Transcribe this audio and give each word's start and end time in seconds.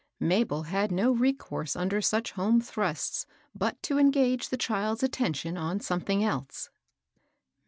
Mabel 0.19 0.63
had 0.63 0.91
no 0.91 1.11
resource 1.11 1.75
under 1.75 2.01
such 2.01 2.31
home 2.31 2.59
thrusts 2.59 3.27
but 3.53 3.79
to 3.83 3.99
engage 3.99 4.49
the 4.49 4.57
child's 4.57 5.03
attention 5.03 5.57
on 5.57 5.79
something 5.79 6.23
else. 6.23 6.71